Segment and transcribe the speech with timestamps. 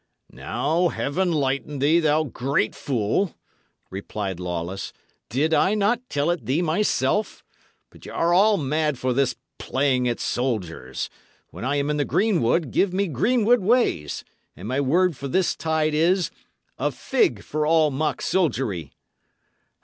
[0.33, 3.35] "Now, Heaven lighten thee, thou great fool,"
[3.91, 4.93] replied Lawless.
[5.29, 7.43] "Did I not tell it thee myself?
[7.91, 11.11] But ye are all mad for this playing at soldiers.
[11.51, 14.23] When I am in the greenwood, give me greenwood ways;
[14.55, 16.31] and my word for this tide is:
[16.79, 18.91] 'A fig for all mock soldiery!'"